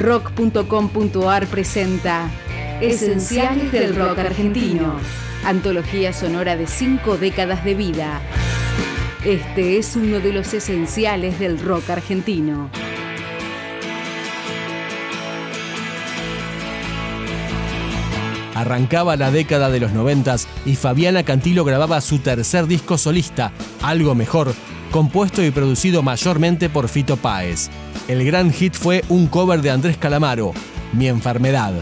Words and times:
rock.com.ar 0.00 1.46
presenta 1.48 2.30
Esenciales 2.80 3.70
del 3.70 3.94
Rock 3.94 4.18
Argentino, 4.18 4.94
antología 5.44 6.14
sonora 6.14 6.56
de 6.56 6.66
cinco 6.66 7.18
décadas 7.18 7.66
de 7.66 7.74
vida. 7.74 8.22
Este 9.26 9.76
es 9.76 9.96
uno 9.96 10.20
de 10.20 10.32
los 10.32 10.54
esenciales 10.54 11.38
del 11.38 11.60
rock 11.60 11.90
argentino. 11.90 12.70
Arrancaba 18.54 19.16
la 19.16 19.30
década 19.30 19.68
de 19.68 19.80
los 19.80 19.92
noventas 19.92 20.48
y 20.64 20.76
Fabiana 20.76 21.24
Cantilo 21.24 21.62
grababa 21.64 22.00
su 22.00 22.20
tercer 22.20 22.66
disco 22.66 22.96
solista, 22.96 23.52
Algo 23.82 24.14
Mejor, 24.14 24.54
compuesto 24.90 25.42
y 25.42 25.50
producido 25.50 26.02
mayormente 26.02 26.68
por 26.68 26.88
Fito 26.88 27.16
Páez. 27.16 27.70
El 28.08 28.24
gran 28.24 28.52
hit 28.52 28.74
fue 28.74 29.04
un 29.08 29.26
cover 29.26 29.62
de 29.62 29.70
Andrés 29.70 29.96
Calamaro, 29.96 30.52
Mi 30.92 31.08
enfermedad. 31.08 31.72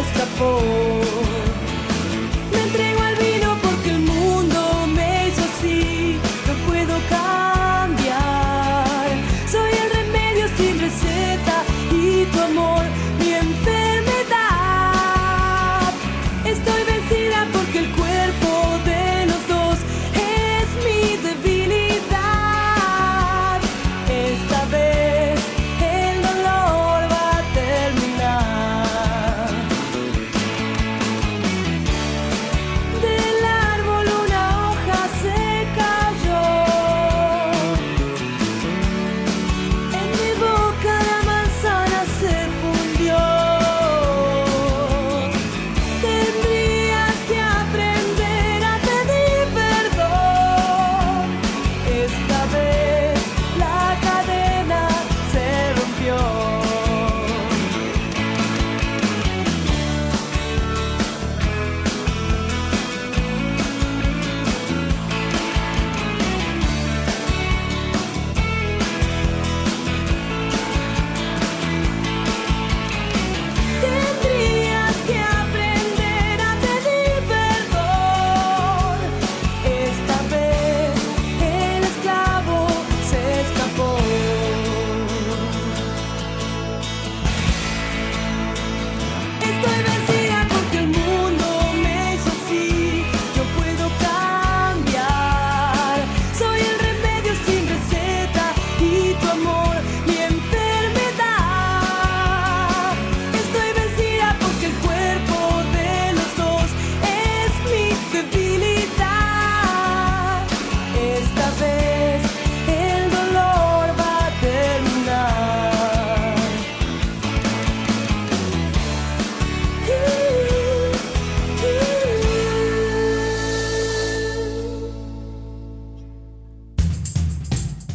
escapou. 0.00 1.05